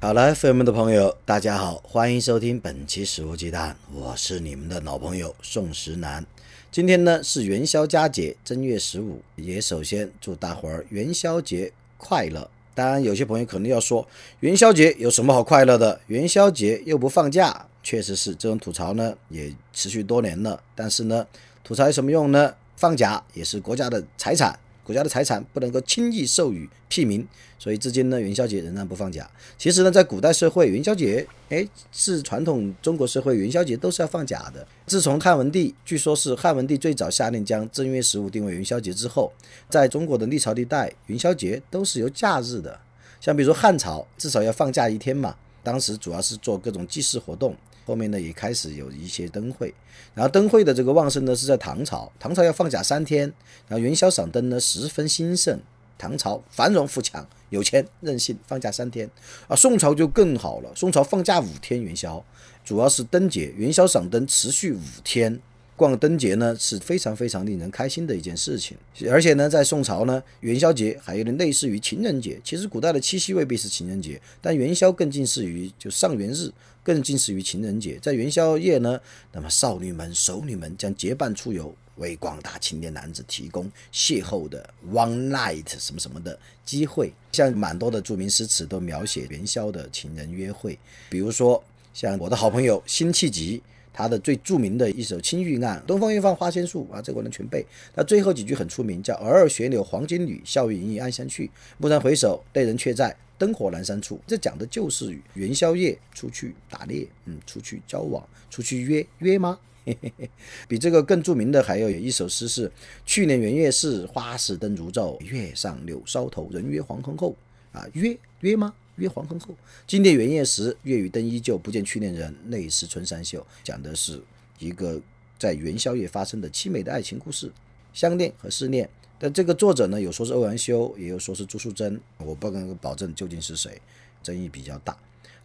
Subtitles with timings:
[0.00, 6.24] 好了，FM 的朋友，大家好，欢迎收听本期《史无忌惮》，我是你们的老朋友宋时南。
[6.70, 12.48] 今天呢是元宵佳节，正月十五，也首先祝大伙儿元宵节快乐。
[12.74, 14.06] 当然，有些朋友可能要说，
[14.40, 15.98] 元宵节有什么好快乐的？
[16.08, 20.62] 元宵节又不放假，确实是这种吐槽呢，也持续多年了。
[20.74, 21.26] 但是呢，
[21.64, 22.54] 吐槽有什么用呢？
[22.76, 24.56] 放假也是国家的财产。
[24.86, 27.26] 国家的财产不能够轻易授予屁民，
[27.58, 29.28] 所以至今呢，元宵节仍然不放假。
[29.58, 34.64] 其实呢，在古代社会，元宵节，哎，是传统中国社会元宵节都是要放假的。
[34.86, 39.32] 自从汉文帝，据说是汉文帝最早下令将正月十五定为元宵节之后，
[39.68, 42.78] 在中国的历朝历代，元宵节都是由假日的。
[43.20, 45.34] 像比如说汉朝，至少要放假一天嘛，
[45.64, 47.56] 当时主要是做各种祭祀活动。
[47.86, 49.72] 后面呢也开始有一些灯会，
[50.12, 53.32] 然后灯会的这个旺盛呢是在唐朝，唐朝要放假三天，
[53.68, 55.60] 然后元宵赏灯呢十分兴盛，
[55.96, 59.08] 唐朝繁荣富强，有钱任性，放假三天
[59.46, 59.54] 啊。
[59.54, 62.22] 宋朝就更好了，宋朝放假五天元宵，
[62.64, 65.40] 主要是灯节，元宵赏灯持续五天。
[65.76, 68.76] 逛灯节呢是非常非常令人开心的一件事情，
[69.10, 72.40] 而且呢，在宋朝呢，元宵节还有点类似于情人节。
[72.42, 76.50] 其实古代的七夕未必是情人节，但元宵更近似于就上元日，
[76.82, 77.98] 更近似于情人节。
[78.00, 78.98] 在元宵夜呢，
[79.32, 87.12] 那么少女们、熟女们将结伴出游，为广大青年男子提供邂逅的 one night 什么什么的机会。
[87.32, 90.78] 像蛮多的著名诗词都描写元宵的情人约会，
[91.10, 91.62] 比如说
[91.92, 93.62] 像我的好朋友辛弃疾。
[93.96, 97.64] 他的最著名的一首《青玉案》，东方月放花千树啊，这个我能全背。
[97.94, 101.50] 他最后几句很出名，叫“尔尔雪柳黄金缕，笑语盈盈暗香去。
[101.78, 109.58] 蓦然回首，泪人却在灯火阑珊处。”这讲的就是元宵夜出去打猎，嗯，出去交往，出去约约吗？
[109.86, 110.30] 嘿嘿嘿
[110.68, 112.70] 比这个更著名的还要有一首诗是
[113.06, 117.34] ：“去年元月是花市灯如昼，月上柳梢头，人约黄昏后。”
[117.76, 118.74] 啊，约约吗？
[118.96, 119.54] 约黄昏后，
[119.86, 123.46] 今年元夜时，月与灯依旧，不见去年人，泪湿春衫袖。
[123.62, 124.22] 讲的是
[124.58, 124.98] 一个
[125.38, 127.52] 在元宵夜发生的凄美的爱情故事，
[127.92, 128.88] 相恋和失恋。
[129.18, 133.78] 但这个作者呢，有说是欧阳修，也有说是朱淑珍，我不敢保证究竟是谁，
[134.22, 134.96] 争议比较大。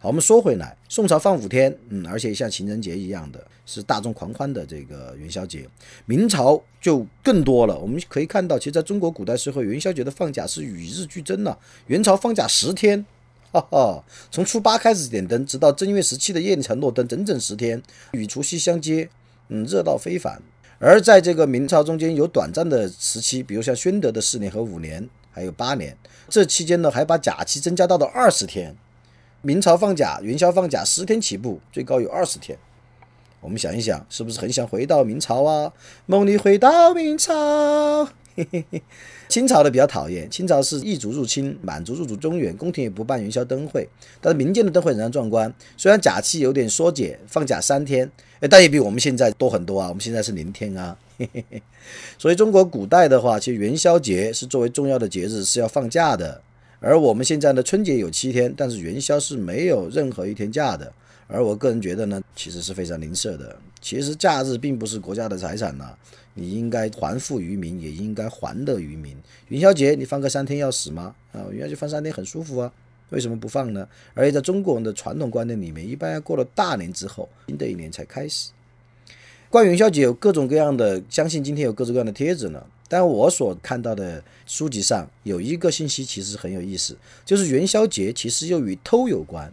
[0.02, 5.64] 好，我们说回来，宋朝放五天，嗯，而且像情人节一样的是大众狂欢的这个元宵节。
[6.06, 11.56] 明朝就更多了，我们可以看到，其实在中国古代社会，元宵节的放假是与日俱增了。
[11.86, 13.06] 元朝放假十天。
[13.52, 17.80] 哈哈，从初八开始点灯，直到正月十七的夜里才落灯，整整十天，
[18.10, 19.08] 与除夕相接，
[19.50, 20.42] 嗯，热闹非凡。
[20.80, 25.96] 而在这个明朝中间有短暂的时期，比如像宣德的四年和五年，还有八年，
[26.28, 28.74] 这期间呢还把假期增加到了二十天。
[29.44, 32.56] 明朝放假元宵放假十天起步，最高有二十天。
[33.40, 35.72] 我们想一想，是不是很想回到明朝啊？
[36.06, 38.08] 梦里回到明朝。
[39.28, 43.88] 清 朝的比较讨厌，清朝是异族入侵，满族入主中原，宫廷也不办元宵灯会，
[44.20, 45.52] 但是民间的灯会仍然壮观。
[45.76, 49.88] 虽然假期有点缩减，放假三天，哎，但也比我们现在多很多啊。
[49.88, 50.96] 我们现在是零天啊，
[52.16, 56.40] 所以中国古代的话，其实元宵节是作为重要的节日是要放假的，
[56.82, 60.92] 而我们现在的春节有七天，但是元宵是没有任何一天假的。
[61.28, 63.56] 而我个人觉得呢，其实是非常吝啬的。
[63.80, 65.96] 其实假日并不是国家的财产呐。
[66.34, 69.16] 你应该还富于民，也应该还乐于民。
[69.48, 71.14] 元宵节你放个三天要死吗？
[71.32, 72.72] 啊，元宵节放三天很舒服啊，
[73.10, 73.86] 为什么不放呢？
[74.14, 78.50] 而且在中国人的传统观念里面，一般要过了大年之后，新的一年才开始。
[79.48, 82.64] 关于元宵节有各种各样的，相信今天有各种各样的帖子呢。
[82.92, 89.50] 但我所看到的书籍上有一个信息其实很有意思，就是元宵节其实又与偷有关。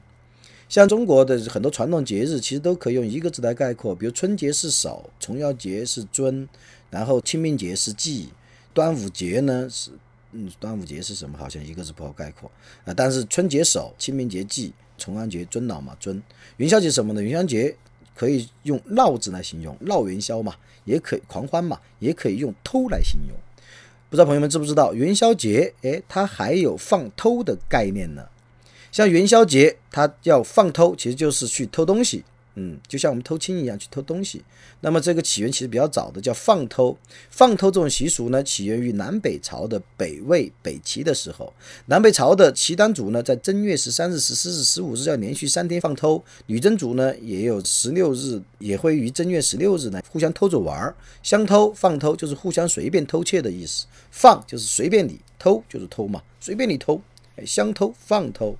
[0.68, 6.50] 像中国的很多传统节日，其实都可以用一个字来概括，比如春节是守，重阳节是尊，
[6.90, 8.28] 然后清明节是祭，
[8.74, 9.92] 端午节呢是，
[10.34, 11.38] 嗯，端午节是什么？
[11.38, 12.52] 好像一个字不好概括
[12.84, 12.94] 啊。
[12.94, 16.22] 但是春节守，清明节祭，重阳节尊老嘛尊。
[16.58, 17.24] 元宵节什么呢？
[17.24, 17.74] 元宵节
[18.18, 20.54] 可以用闹字来形容，闹元宵嘛，
[20.90, 23.38] 也可以狂欢嘛，也可以用偷来形容。
[24.10, 25.72] 不知道朋友们知不知道元宵节？
[25.84, 28.26] 哎，它还有放偷的概念呢。
[28.92, 32.24] 像元宵节，它要放偷，其实就是去偷东西
[32.56, 34.44] 嗯，就像我们偷亲一样去偷东西。
[34.82, 36.98] 那么这个起源其实比较早的，叫放偷。
[37.30, 41.54] 放偷这种习俗呢，起源于南北朝的北魏、北齐的时候。
[41.86, 46.22] 南北朝的契丹族呢，在正月十三日、十四日、十五日要连续三天放偷。
[46.48, 50.96] 女真族呢，也有十六日，也会于正月十六日呢互相偷着玩儿。
[51.24, 53.86] 相偷、放偷就是互相随便偷窃的意思。
[54.12, 57.02] 放就是随便你，偷就是偷嘛，随便你偷。
[57.36, 58.58] 哎，相偷、放偷。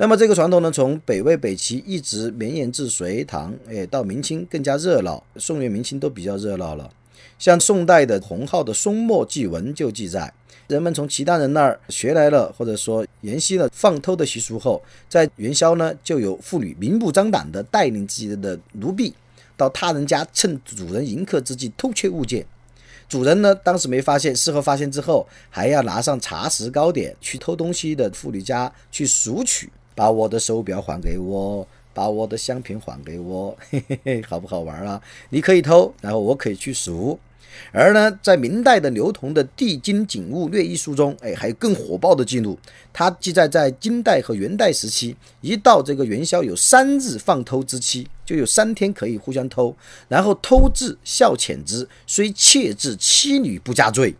[0.00, 5.20] 那么这个传统呢，从北魏、北齐一直绵延至隋唐，哎，到明清更加热闹。
[5.34, 6.88] 宋元明清都比较热闹了。
[7.36, 10.32] 像宋代的洪浩的《松墨记文》就记载，
[10.68, 19.12] 人们从契丹人那儿学来了，或者说沿袭了放偷的习俗后，在元宵呢，就有妇女明目张胆地带领自己的奴婢
[19.56, 22.46] 到他人家，趁主人迎客之际偷窃物件。
[23.08, 29.68] 主人呢，当时没发现，事后发现之后，还要拿上茶食糕点去偷东西的妇女家去赎取。
[29.98, 35.02] 把我的手表还给我，把我的香瓶还给我，嘿嘿嘿，好不好玩啊？
[35.30, 37.18] 你可以偷，然后我可以去数。
[37.72, 42.56] 而呢，在明代的刘同的《帝京景物略一书》中，哎，还有更火爆的记录。
[42.92, 49.74] 它记载在金代和元代时期，一到这个元宵有三日放偷之期，就有三天可以互相偷，
[50.06, 54.14] 然后偷至孝遣之，虽窃至妻女不加罪。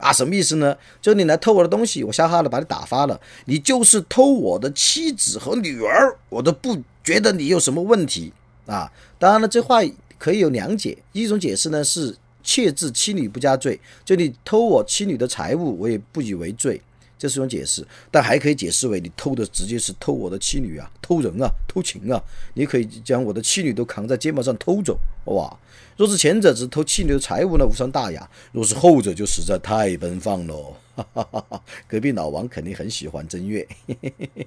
[0.00, 0.76] 啊，什么意思呢？
[1.00, 8.32] 就你来偷我的东西，我吓哈了，把你打发了，你就是偷我的妻子和女儿，我都不觉得你有什么问题
[8.66, 8.90] 啊。
[9.18, 9.80] 当然了，这话
[10.18, 16.80] 可以有两解，一种解释呢是窃制妻女不加罪，就你偷我妻女的财物，我也不以为罪。
[17.20, 22.18] 这是一种解释，但还可以解释为你偷的直接是偷我的妻女啊，偷人啊，偷情啊！
[22.54, 25.54] 你可以将我的妻女都扛在肩膀上偷走，哇！
[25.98, 28.22] 若是前者只偷妻女的财物呢，无伤大雅；
[28.52, 30.74] 若是后者，就实在太奔放喽。
[30.96, 33.68] 哈哈哈哈隔壁老王肯定很喜欢正月。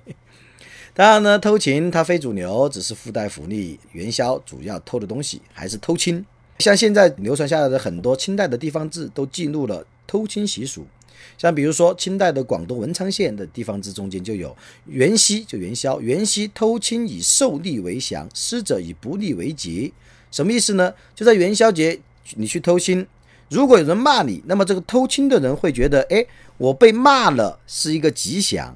[0.96, 3.80] 当然呢，偷情它非主流，只是附带福利。
[3.92, 6.26] 元宵主要偷的东西还是偷亲，
[6.58, 10.88] 像现在流传下来的很多清代的地方志都记录了偷亲习俗。
[11.38, 14.56] 像比如说，清代的广东文昌县的地方志中间就有
[14.86, 19.94] 元夕，就元宵，元夕偷亲以受利为祥，失者以不利为吉。
[20.32, 20.94] 什么意思呢？
[21.14, 22.00] 就在元宵节，
[22.36, 23.06] 你去偷亲，
[23.50, 26.26] 如果有人骂你，那么这个偷亲的人会觉得，哎，
[26.58, 28.76] 我被骂了是一个吉祥。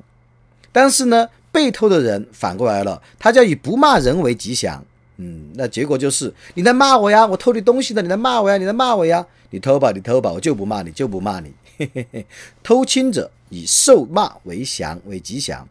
[0.71, 4.85] 但是呢，被偷的人反过来了，他就以不骂人为吉祥。
[5.19, 11.51] 嗯，那结果就是你在骂我呀，我偷你东西的，你在骂我呀，你在骂我呀，你偷吧，你偷吧，我就不骂你，就不骂你。
[11.77, 12.25] 嘿嘿嘿，
[12.63, 15.67] 偷亲者以受骂为祥为吉祥，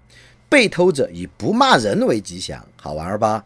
[0.49, 3.44] 被偷者以不骂人为吉祥，好玩儿吧？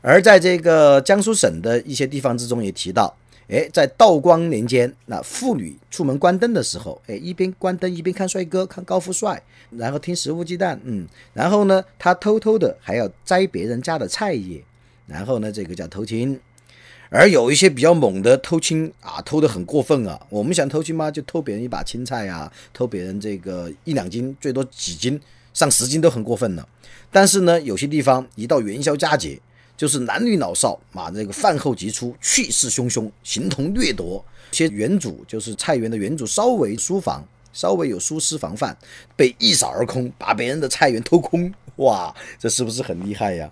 [0.00, 3.14] 而在这个江苏省的一些地方之中也提到，
[3.48, 14.64] 哎，在道光年间，那妇女出门关灯的时候，哎，一边关灯一边看帅哥，看高富帅，然后听食物鸡蛋，嗯，然后呢，他偷偷的还要摘别人家的菜叶，
[15.06, 16.40] 然后呢，这个叫偷亲。
[17.10, 20.20] 而有一些比较猛的偷亲啊，偷的很过分啊！
[20.30, 21.10] 我们想偷亲吗？
[21.10, 25.20] 就偷别人一把青菜啊，偷别人这个一两斤，最多几斤，
[25.52, 26.68] 上十斤都很过分了。
[27.12, 29.38] 但是呢，有些地方一到元宵佳节，
[29.76, 34.24] 就是男女老少啊，这个饭后即出，气势汹汹，形同掠夺。
[34.50, 38.76] 些园主就是菜园的园主，稍微疏防，稍微有疏失防范，
[39.16, 41.52] 被一扫而空，把别人的菜园偷空。
[41.76, 43.50] 哇，这是不是很厉害呀？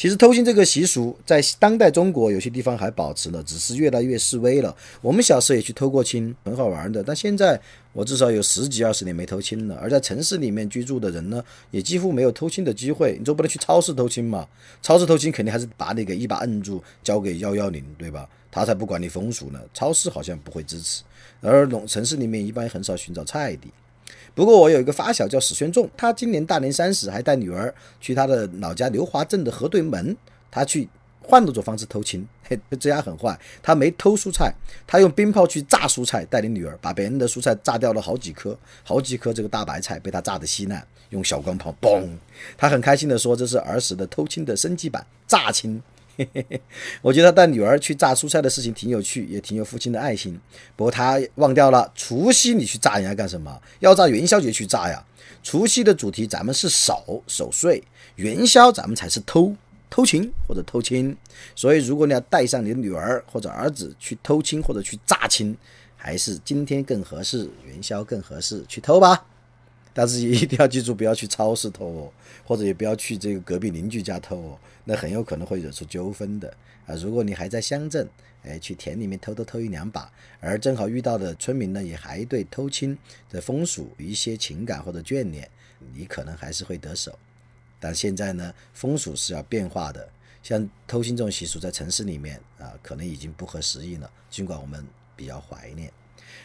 [0.00, 4.74] 其实偷亲这个习俗在当代中国有些地方还保持了，只是越来越式微了。
[5.02, 7.02] 我们小时候也去偷过亲，很好玩的。
[7.02, 7.60] 但现在
[7.92, 9.76] 我至少有十几二十年没偷亲了。
[9.76, 13.14] 而在城市里面居住的人呢，也几乎没有偷亲的机会。
[13.18, 14.48] 你总不能去超市偷亲嘛？
[14.80, 18.26] 超市偷亲肯定还是把你给一把摁住，交给幺幺零，对吧？
[18.50, 19.60] 他才不管你风俗呢。
[19.74, 21.02] 超市好像不会支持，
[21.42, 23.70] 而农城市里面一般很少寻找菜地。
[24.34, 30.16] 不过我有一个发小叫史宣仲，他今年大年三十还带女儿去他的老家刘华镇的河对门，
[30.50, 30.88] 他去
[31.22, 32.26] 换了种方式偷亲。
[32.48, 34.52] 嘿，这家很坏，他没偷蔬菜，
[34.86, 42.08] 他用鞭炮去炸蔬菜，带领女儿把别人的蔬菜炸掉了好几颗，好几颗这个大白菜被他炸得稀烂，用小钢炮嘣，
[42.58, 45.80] 他很开心的说这是儿时的偷亲的升级版，炸亲。
[47.02, 50.38] 我觉得带女儿去炸蔬菜的事情挺有趣，也挺有父亲的爱心。
[50.76, 53.60] 不过他忘掉了，除夕你去炸人家干什么？
[53.80, 55.04] 要炸元宵节去炸呀。
[55.42, 57.82] 除夕的主题咱们是守守岁，
[58.16, 59.56] 元宵咱们才是偷
[59.88, 61.16] 偷情或者偷亲。
[61.56, 65.56] 所以如果你要带上你的女儿或者儿子去偷亲或者去炸亲，
[65.96, 69.24] 还是今天更合适，元宵更合适，去偷吧。
[69.92, 72.12] 但是一定要记住，不要去超市偷哦，
[72.44, 76.52] 或者也不要去这个隔壁邻居家偷哦，那很有可能会惹出纠纷的
[76.86, 76.94] 啊。
[76.96, 78.08] 如果你还在乡镇，
[78.42, 80.10] 哎，去田里面偷偷偷一两把，
[80.40, 82.96] 而正好遇到的村民呢，也还对偷亲
[83.28, 85.48] 的风俗一些情感或者眷恋，
[85.94, 87.18] 你可能还是会得手。
[87.78, 90.08] 但现在呢，风俗是要变化的。
[90.42, 94.10] 像偷心这种习俗，在城市里面啊，可能已经不合时宜了。
[94.30, 94.82] 尽管我们
[95.14, 95.92] 比较怀念。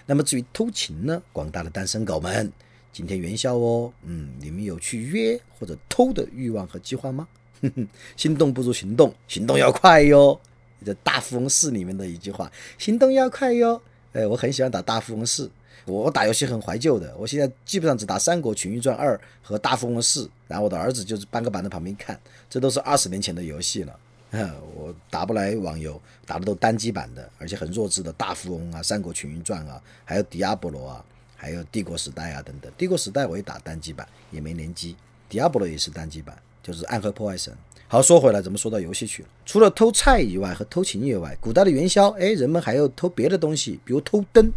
[0.06, 2.52] 那么至于偷情呢，广大的单身狗们，
[2.92, 7.26] 今天元宵哦，嗯，你们有去约或者偷的欲望和计划吗？
[8.18, 10.40] 心动不如行动，行动要快哟。
[10.86, 13.82] 这大富翁四里面的一句话，行动要快哟。
[14.14, 15.50] 哎，我很喜欢打大富翁四，
[15.86, 22.20] 我打游戏很怀旧的，我现在基本上只打《三国群英传二》和大富翁四，然后我的儿子就是搬个板在旁边看，
[22.50, 24.00] 这都是二十年前的游戏了。
[24.76, 31.06] 我打不来网游，打的都单机版的，而且很弱智的大富翁啊、三国群英传啊，还有迪亚波罗啊，
[31.36, 32.72] 还有帝国时代啊等等。
[32.78, 34.96] 帝国时代我也打单机版，也没联机。
[35.30, 37.54] 迪亚波罗也是单机版，就是暗黑破坏神。
[37.88, 39.30] 好，说回来，怎么说到游戏去了？
[39.46, 44.52] 除了偷菜以外和偷情以外，古代的元宵，哎，人们还要偷别的东西，比如偷灯。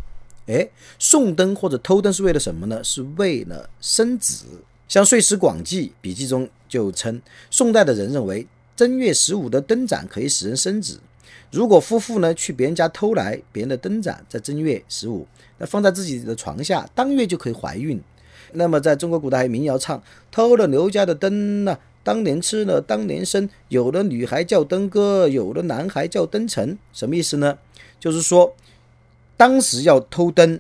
[0.47, 0.67] 哎，
[0.99, 2.83] 送灯或者偷灯是为了什么呢？
[2.83, 4.47] 是为了生子。
[4.89, 8.47] 像《岁时广记》笔记中就称，宋代的人认为。
[8.79, 11.01] 正月十五的灯盏可以使人生子。
[11.51, 15.27] 如果夫妇呢去别人家偷来别人的灯盏，在正月十五，
[15.59, 18.01] 那放在自己的床下，当月就可以怀孕。
[18.53, 20.01] 那么在中国古代还有民谣唱：
[20.31, 21.77] 偷了刘家的灯呢，
[22.09, 23.47] 当年吃了当年生。
[23.69, 26.79] 有的女孩叫灯哥，有的男孩叫灯臣。
[26.95, 27.59] 什么意思呢？
[28.01, 28.57] 就是说，
[29.37, 30.59] 当时要偷灯，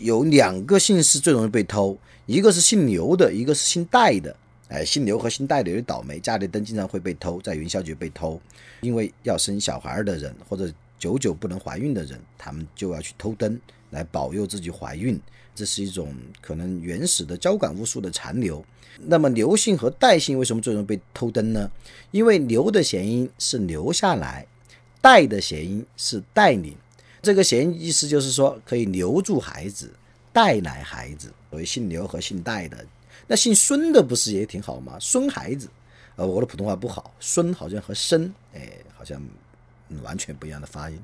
[0.00, 4.34] 有两个姓氏最容易被偷，一个是姓刘的，一个是姓戴的。
[4.68, 8.40] 哎，姓刘和姓戴的有点倒霉，家里灯经常会被偷，在元宵节被偷。
[8.80, 13.60] 因为要生小孩的人或者久久不能怀孕的人，他们就要去偷灯
[13.90, 15.20] 来保佑自己怀孕。
[15.56, 18.64] 这是一种可能原始的交感巫术的残留。
[18.98, 21.70] 那么刘姓和戴姓为什么最容易被偷灯呢？
[22.12, 24.46] 因为刘的谐音是留下来，
[25.00, 26.76] 戴的谐音是带领。
[27.22, 29.90] 这个谐音意思就是说可以留住孩子，
[30.32, 31.32] 带来孩子。
[31.50, 32.84] 所以姓刘和姓戴的。
[33.26, 34.96] 那姓孙的不是也挺好吗？
[35.00, 35.68] 孙孩子，
[36.16, 39.20] 呃，我的普通话不好，孙好像和生，哎，好像
[40.02, 40.98] 完全不一样的发音。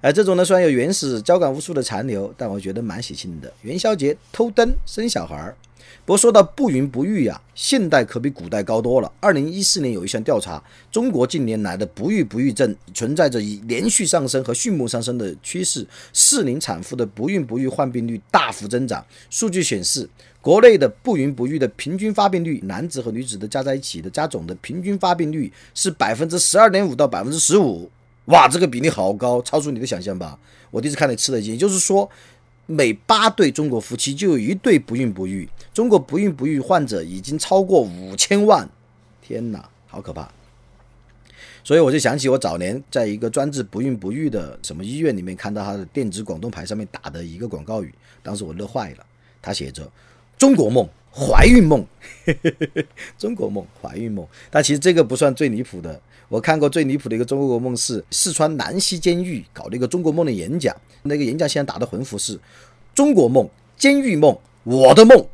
[0.00, 3.52] 哎， 这种呢虽然有原始交感巫术的残留，但我觉得蛮喜庆的。
[3.62, 5.56] 元宵节偷灯生小孩儿。
[6.04, 9.12] 不过说到不孕不育呀，现代可比古代高多了。
[9.20, 19.04] 二零一四年有一项调查，中国近年来的不育不育症存在着以连续上升和迅猛上升的趋势，适龄产妇的不孕不育患病率大幅增长。
[19.28, 20.08] 数据显示，
[20.40, 27.90] 国内的不孕不育的平均发病率，男子和女子的加在一起的加总的平均发病率是百分之十二点五到百分之十五。
[28.26, 30.38] 哇，这个比例好高，超出你的想象吧？
[30.70, 32.10] 我第一次看你吃了一惊，也就是说。
[32.66, 38.70] 每八对中国夫妻就有一对不孕不育，中国不孕不育患者已经超过五千万，
[39.20, 40.30] 天哪，好可怕！
[41.64, 47.92] 所以我就想起我早年在一个专治不孕不育的什么医院里面看到他的电子广东牌上面打的一个广告语，
[48.22, 49.04] 当时我乐坏了，
[49.42, 49.90] 他写着
[50.40, 50.88] “中国梦”。
[51.12, 51.84] 怀孕梦，
[53.18, 54.24] 中国梦，怀孕梦。
[54.48, 56.00] 但其实这个不算最离谱的。
[56.28, 62.38] 我看过最离谱的一个中国梦是四川南溪监狱搞了一个中国梦的演讲，那个演讲现在打的横幅是
[62.94, 65.26] “中国梦，监狱梦，我的梦”。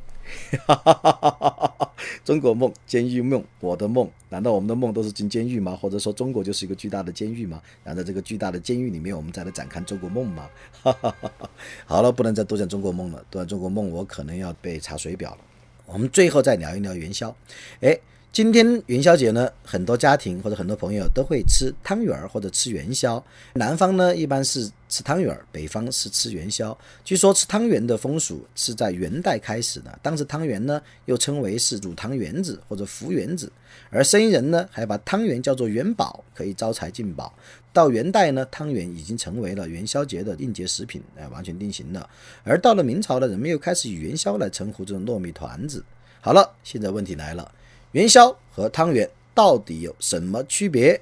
[0.66, 1.92] 哈哈哈！
[2.24, 5.76] 中国梦，监狱梦，我的梦，难道我们的梦都是进监狱吗？
[5.80, 7.62] 或者说中国就是一个巨大的监狱吗？
[7.84, 10.48] 难道这个巨大的监狱里面，我们再来展开中国梦吗？
[10.82, 11.50] 哈哈哈哈
[11.84, 15.38] 好了，不能再多讲中国梦了，多讲中国梦我可能要被查水表了。
[15.86, 17.34] 我们最后再聊一聊元宵。
[17.80, 17.96] 哎，
[18.36, 23.24] 今天元宵节呢，很多家庭或者很多朋友都会吃汤圆儿或者吃元宵。
[23.54, 26.76] 南方呢一般是吃汤圆儿，北方是吃元宵。
[27.02, 33.50] 据说吃汤圆的风俗是在元代开始的，当时汤圆呢又称为是煮汤圆子或者福圆子，
[33.88, 37.32] 而生意人呢还把汤圆叫做元宝，可以招财进宝。
[37.72, 42.06] 到元代呢，汤圆已经成为了元宵节的应节食品，哎，完全定型了。
[42.44, 45.82] 而到了明朝呢，人们又开始以元宵来称呼这种糯米团子。
[46.20, 47.50] 好了，现在问题来了，
[47.96, 51.00] 元宵和汤圆到底有什么区别？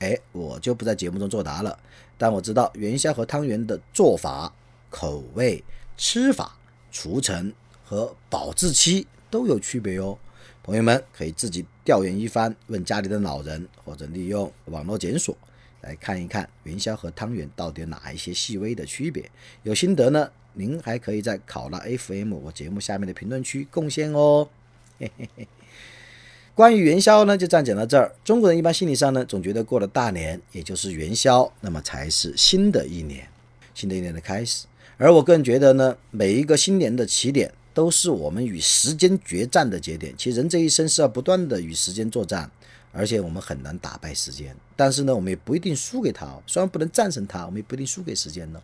[0.00, 1.78] 哎，我就不在节目中作答了。
[2.18, 4.52] 但我知道元宵和汤圆的做法、
[4.90, 5.64] 口味、
[5.96, 6.54] 吃法、
[6.92, 7.50] 储存
[7.82, 10.18] 和保质期都有区别哟。
[10.62, 15.34] 朋友们可以自己调研一番，问家里的老人，或者利用网络检索。
[15.80, 19.30] 来看一看元宵和汤圆到底有哪一些细微的区别？
[19.62, 24.46] 有心得呢，您还可以在考拉 FM 我节目下面的评论区贡献哦。
[25.00, 25.48] 嘿嘿嘿。
[26.54, 28.14] 关于元宵呢，就这样讲到这儿。
[28.22, 33.26] 中国人一般心理上呢，总觉得过了大年，也就是元宵，那么才是新的一年，
[33.74, 34.66] 新的一年的开始。
[34.98, 40.14] 而我个人觉得呢，每一个新年的起点，都是我们与时间决战的节点。
[40.18, 42.50] 其实人这一生是要不断的与时间作战。
[42.92, 46.26] 而且我们很难打败时间，但是呢，我们也不一定输给他。
[46.44, 48.60] 虽然不能战胜他，我们也不一定输给时间呢。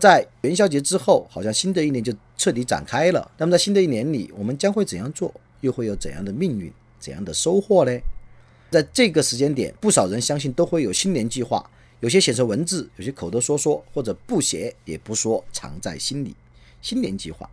[0.00, 3.30] 在元宵节之后，好像新的一年就彻底展开了。
[3.38, 5.32] 那么在新的一年里，我们将会怎样做？
[5.60, 6.72] 又会有怎样的命运？
[7.00, 7.96] 怎样的收获呢？
[8.70, 11.64] 在这个时间点，不少人相信都会有新年计划，
[12.00, 16.34] 有些写成文字，有些口头说说，或者不写也不说，藏在心里。
[16.82, 17.48] 新年计划，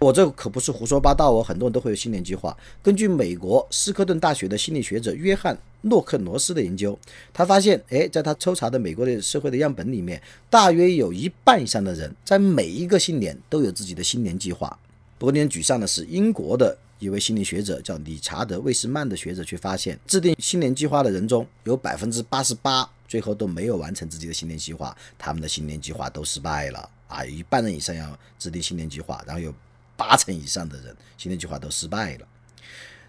[0.00, 2.54] 我这可不是胡说八道哦，很多人都会有新年计划。
[2.82, 6.98] 根据美国斯科顿大学的心理学者约翰洛克罗斯的研究，
[7.32, 14.78] 他发现，哎，在他抽查的美国的社会的样本里面，大约有一半以上的人在每一个新年都有自己的新年计划。
[15.16, 16.76] 不过令人沮丧的是，英国的。
[17.00, 27.24] 一位心理学者叫理查德·魏斯曼的学者却发现，制定新年计划的人中有百分之八十八最后都没有完成自己的新年计划，他们的新年计划都失败了啊！
[27.24, 29.52] 一半人以上要制定新年计划，然后有
[29.96, 32.28] 八成以上的人新年计划都失败了。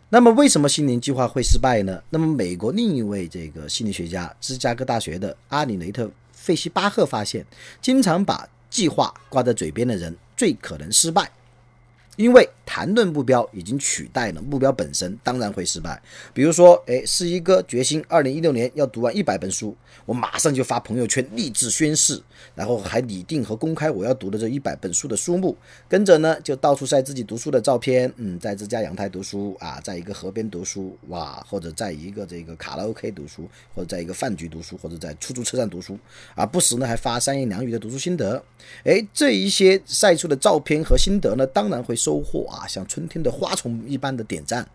[0.07, 2.01] 那么为什么新年计划会失败呢？
[2.09, 7.45] 那么美国另一位这个心理学家，芝加哥大学的阿里雷特·费希巴赫发现，
[7.81, 11.29] 经常把计划挂在嘴边的人最可能失败。
[12.17, 16.01] 因为谈论目标已经取代了目标本身，当然会失败。
[16.33, 19.75] 比如说，哎，是一个决心，二零一六年要读完一百本书，
[20.05, 22.21] 我马上就发朋友圈励志宣誓，
[22.53, 25.55] 然后还拟定和公开我要读的这一百本书的书目，
[25.89, 35.97] 跟着呢就到处晒自己读书的照片，嗯，在自家阳台读书啊，在一个河边读书，哇，或者在一个这个卡拉 OK 读书，或者在一个饭局读书，或者在出租车上读书，
[36.35, 38.41] 啊，不时呢还发三言两语的读书心得，
[38.83, 44.67] 哎，这一些晒出的照片和心得呢，当然会收获啊，像春天的花丛一般的点赞。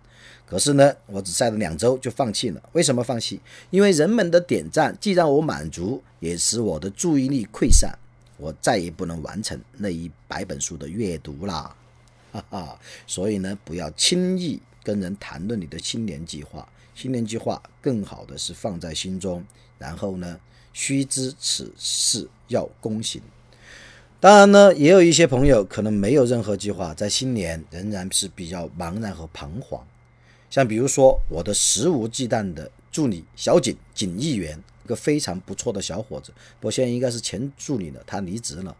[0.48, 2.62] 可是呢，我只晒了两周就放弃了。
[2.72, 3.40] 为什么放弃？
[3.70, 7.92] 因为人们的点赞既让我满足，也使我的注意力溃散，
[8.36, 11.74] 我再也不能完成那一百本书的阅读啦。
[12.32, 16.68] 哈哈，所以呢，不要轻易跟人谈论你的新年计划。
[16.94, 19.44] 新年计划更好的是放在心中，
[19.78, 20.38] 然后呢，
[20.72, 23.20] 须知此事要躬行。
[24.18, 29.86] 当然呢，也有一些朋友可能没有任何计划，在新年仍然是比较茫然和彷徨。
[30.48, 38.74] 像比如说，我的肆无忌惮的助理小景景议员，一个非常不错的小伙子，不过现在应该是前助理了，他离职了。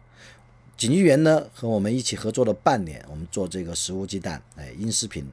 [0.75, 5.23] 景议员呢，和我们一起合作了半年，我们做这个食无忌惮，哎，音视频，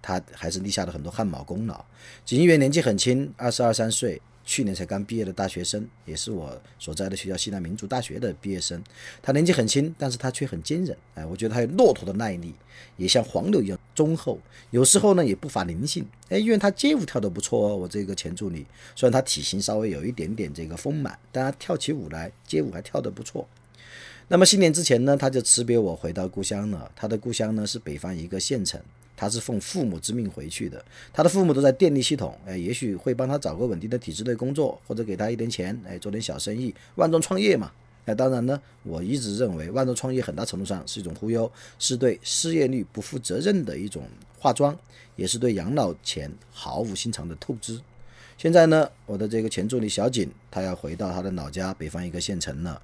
[0.00, 1.84] 他还是立下了很多汗马功劳。
[2.24, 4.22] 景议员年纪很轻，二十二三岁。
[4.50, 8.82] 去年才刚毕业的大学生，也是我所在的学校西南民族大学的毕业生。
[9.22, 10.96] 他年纪很轻，但是他却很坚韧。
[11.14, 12.52] 哎，我觉得他有骆驼的耐力，
[12.96, 14.40] 也像黄牛一样忠厚。
[14.72, 16.04] 有时候呢，也不乏灵性。
[16.30, 17.76] 哎，因为他街舞跳得不错哦。
[17.76, 23.48] 我这个前助理，虽然他体型稍微有一点点这个丰满，但他跳起舞来，街舞还跳得不错。
[24.26, 26.90] 那么新年之前呢，他就辞别我回到故乡了。
[26.96, 28.82] 他的故乡呢是北方一个县城。
[29.20, 37.70] 他是奉父母之命回去的，他的父母都在电力系统，哎，也许会帮他找个稳定的体制内工作，或者给他一点钱，哎，做点小生意，万众创业嘛。
[38.06, 44.04] 哎，当然呢，我一直认为万众创业很大程度上是一种忽悠，是对失业率不负责任的一种
[44.38, 44.74] 化妆，
[45.16, 47.78] 也是对养老钱毫无心肠的透支。
[48.40, 52.80] 现在呢，我的这个前助理小景，他要回到他的老家北方一个县城了，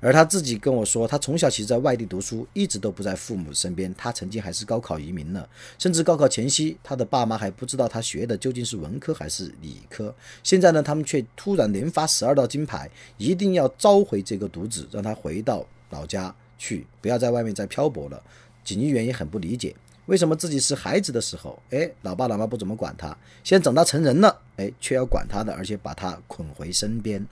[0.00, 3.94] 而他自己跟我说，他从小其实在外地读书，一直都不在父母身边。
[3.98, 5.46] 他曾经还是高考移民呢，
[5.78, 10.14] 甚至高考前夕，他的爸妈还不知道他学的究竟是文科还是理科。
[10.42, 18.22] 现在呢，他们却突然连发十二道金牌，一定要召回这个独子，让他回到老家去，不要在外面再漂泊了。
[18.64, 19.74] 景议员也很不理解。
[20.06, 27.26] 为什么自己是孩子的时候，哎，老爸老妈不怎么管他，现在长大成人了，哎，却要管他的，而且把他捆回身边，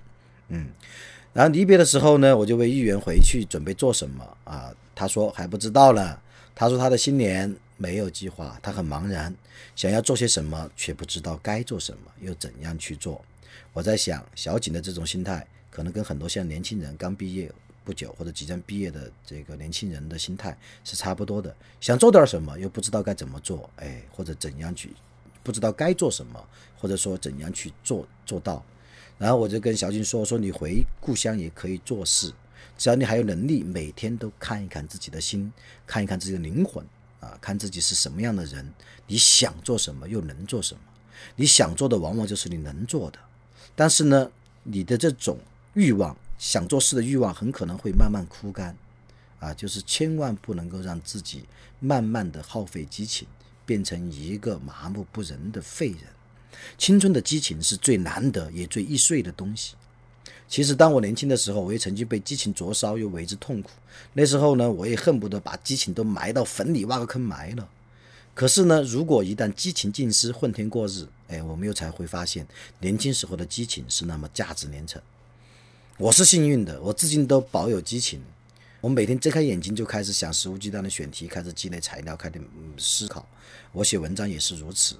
[0.48, 0.68] 嗯，
[1.32, 4.72] 然后离别的时候呢，我就问议员回去准备做什么啊？
[4.94, 6.18] 他说还不知道呢。
[6.54, 9.34] 他说他的新年没有计划，他很茫然，
[9.74, 13.24] 想要做些什么，却不知道该做什么，又怎样去做。
[13.72, 17.50] 我在想，小景的这种心态，可能跟很多像年轻人刚毕业。
[17.84, 24.94] 不久或者即将毕业的这个年轻人的心态是差不多的，想做点什么又不知道该怎么做，哎，或者怎样去，
[25.42, 28.64] 不知道该做什么，或者说怎样去做做到。
[29.18, 32.32] 然后我就跟小金说：“说你回故乡也可以做事，
[32.78, 35.52] 只要你还有能力，每天都看一看自己的心，
[35.86, 36.84] 看一看自己的灵魂
[37.20, 38.72] 啊，看自己是什么样的人，
[39.06, 40.80] 你想做什么又能做什么？
[41.36, 43.18] 你想做的往往就是你能做的，
[43.74, 44.30] 但是呢，
[44.62, 45.38] 你的这种
[45.74, 48.76] 欲望。”想做事的欲望很可能会慢慢枯干，
[49.38, 51.44] 啊，就是千万不能够让自己
[51.78, 53.28] 慢慢的耗费激情，
[53.64, 56.00] 变成一个麻木不仁的废人。
[56.76, 59.76] 青春的激情是最难得也最易碎的东西。
[60.48, 63.70] 其实当我年轻的时候，我也曾经被激情灼烧，又为之痛苦。
[64.14, 67.68] 那时候呢，我也恨不得把激情都埋到坟里，挖个坑埋了。
[68.34, 72.44] 可是呢，如果一旦激情尽失，混天过日，哎，我们又才会发现，
[72.80, 75.00] 年轻时候的激情是那么价值连城。
[75.98, 78.20] 我是幸运的，我至今都保有激情。
[78.80, 82.40] 我每天睁开眼睛就开始想肆无忌惮的选题，开始积累材料，开始
[82.78, 83.26] 思考。
[83.72, 84.96] 我写文章也是如此。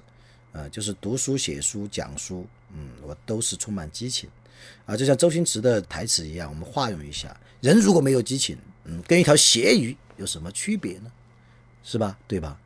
[0.51, 4.29] 呃，就是读书、写书、讲书，嗯，我都是充满激情，
[4.85, 11.11] 啊，就像周星驰的台词一样，我们化用一下，人如果没有激情，嗯，跟一条咸鱼有什么区别呢？
[11.83, 12.17] 是吧？
[12.27, 12.57] 对吧？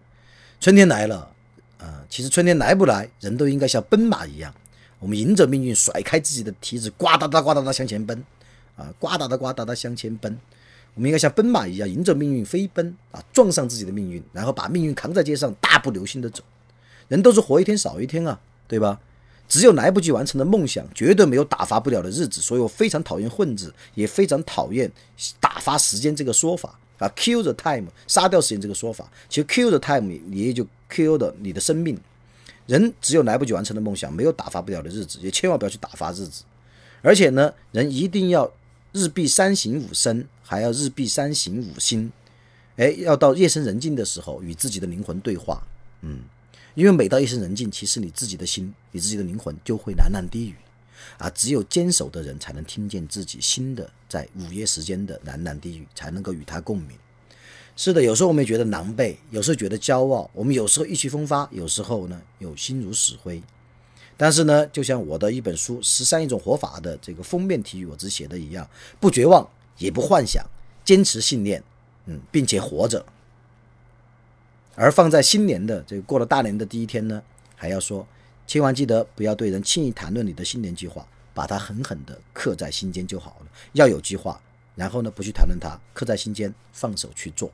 [0.59, 1.33] 春天来了，
[1.79, 4.53] 啊，其实春天来不来，人都应该像奔马一样，
[4.99, 8.23] 我们迎着命运甩开自己的蹄子，呱嗒嗒呱嗒嗒向前奔，
[8.75, 10.38] 啊，呱嗒嗒呱嗒嗒向前奔。
[10.95, 16.43] 我们应该像奔马一样，迎着命运飞奔啊，撞上自己的命运，然后把命运扛在肩上，大步流星的走。
[17.07, 18.99] 人都是活一天少一天啊，对吧？
[19.47, 22.41] 只有来不及完成的梦想，绝对没有打发不了的日子。
[22.41, 24.91] 所以我非常讨厌混子，也非常讨厌
[25.39, 29.10] 打发时间这个说法啊，kill the time，杀掉时间这个说法。
[29.29, 31.97] 其实 kill the time 也就 kill 的你的生命。
[32.67, 36.43] 人只有来不及完成的梦想，没有打发不了的日子，也千万不要去打发日子。
[37.01, 38.51] 而且呢，人一定要
[38.91, 40.27] 日必三省吾身。
[40.49, 42.10] 还要日必三省吾心，
[42.77, 45.62] 哎，要到夜深人静的时候与自己的灵魂对话，
[46.03, 46.21] 嗯，
[46.73, 50.56] 因为每到夜深人静，其实你自己的心、你自己的灵魂就会喃喃低语，
[51.17, 56.97] 啊，只有坚守的人才能听见自己心的在午夜时间的喃喃低语，才能够与他共鸣。
[57.77, 63.41] 是的，有时候我们也觉得狼狈，有时候觉得骄傲，我们有时候意气风发，有时候呢又心如死灰。
[64.17, 68.67] 但是呢，就像我的一本书《十三亿种活法》的这个封面题语我只写的一样，
[68.99, 69.47] 不绝望。
[69.77, 70.43] 也不幻想，
[70.83, 71.63] 坚持信念，
[72.07, 73.05] 嗯，并且活着。
[74.73, 77.21] 而放在新年的这个过了大年的第一天呢，
[77.55, 78.07] 还要说，
[78.47, 83.45] 千万记得不要对人轻易谈论你的新年计划，把它狠狠地刻在心间就好了。
[83.73, 84.41] 要有计划，
[84.73, 87.51] 然后呢，不去谈论它，刻在心间，放手去做。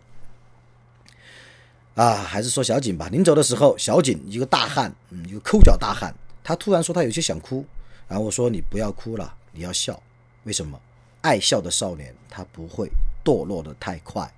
[1.96, 3.08] 啊，还是说小景吧。
[3.10, 7.64] 临走的时候，小景一个大汉，嗯，一个抠脚大汉，他突然说他有些想哭，
[8.08, 10.02] 然后我说你不要哭了，你要笑，
[10.44, 10.80] 为什么？
[11.22, 12.90] 爱笑的少年，他不会
[13.24, 14.30] 堕落的太快。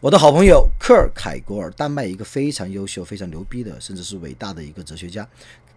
[0.00, 5.28] 我的好朋友克尔凯郭尔，丹麦一个非常优秀、非常牛逼的，甚至是伟大的一个哲学家。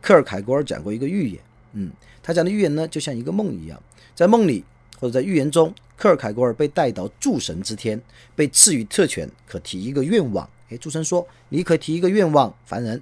[0.02, 1.42] 克尔凯郭尔讲过一个寓言，
[1.74, 1.92] 嗯，
[2.24, 3.80] 他讲的寓言呢，就像一个梦一样，
[4.16, 4.64] 在梦里
[5.00, 8.02] 或者在寓言中，克尔凯郭尔被带到诸神之天，
[8.36, 10.50] 被赐予特权，可提一个愿望。
[10.72, 13.00] 哎，诸神说，你可以提一个愿望，凡人。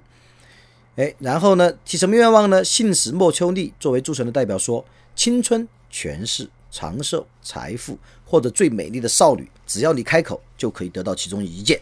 [0.96, 2.62] 哎，然后呢，提什么愿望呢？
[2.62, 4.84] 信使莫丘利作为诸神的代表说，
[5.16, 6.50] 青春、权势。
[6.72, 11.80] 长寿、财富或者最美丽的少女，只要你开口，就可以得到其中一件。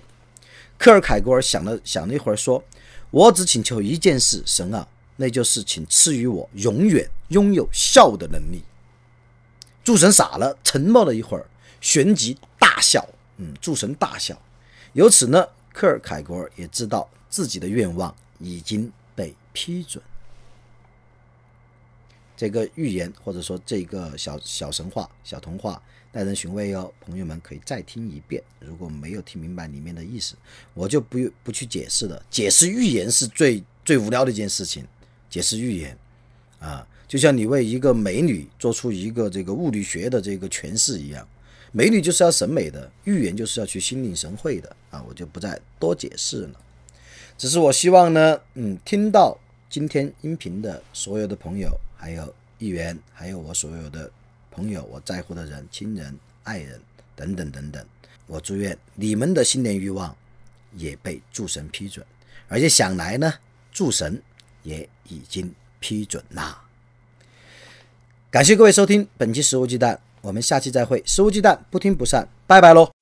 [0.79, 2.65] 科尔凯郭尔想了想了一会儿，说
[3.13, 8.63] ：“我只请求一件事，神啊，那就是请赐予我永远拥有笑的能力。”
[9.85, 11.45] 诸神傻了，沉默了一会儿，
[11.83, 13.07] 旋即大笑。
[13.37, 14.41] 嗯，诸神大笑。
[14.95, 15.47] 由此呢，
[15.79, 20.03] 科尔凯郭尔也知道自己的愿望已经被批准。
[22.37, 28.43] 这个寓言或者说这个小小神话、小童话耐人寻味哦，朋友们可以再听一遍。
[28.59, 30.35] 如果没有听明白里面的意思，
[30.75, 32.21] 我就不不去解释了。
[32.29, 34.85] 解释预言是最最无聊的一件事情。
[35.31, 35.97] 解释预言
[36.59, 41.25] 啊，就像你为一个美女做出一个这个物理学的这个诠释一样。
[41.71, 46.61] 美女就是要审美的，预言就是要去心领神会的啊，我就不再多解释了。
[47.37, 49.39] 只是我希望呢，嗯，听到
[49.71, 51.71] 今天音频的所有的朋友。
[52.01, 54.09] 还有议员，还有我所有的
[54.53, 56.81] 朋友，我在乎的人、亲人、爱人
[57.17, 57.85] 等等等等，
[58.29, 60.17] 我祝愿你们的新年欲望
[60.75, 62.07] 也被诸神批准，
[62.47, 63.35] 而且想来呢，
[63.73, 64.23] 诸神
[64.63, 66.63] 也已经批准啦。
[68.31, 72.98] 感谢各位收听本期《食物鸡蛋》，我们下期再会，《食物鸡蛋》不听不散，拜拜喽。